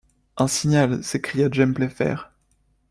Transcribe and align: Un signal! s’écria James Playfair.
Un 0.37 0.47
signal! 0.47 1.03
s’écria 1.03 1.47
James 1.51 1.75
Playfair. 1.75 2.31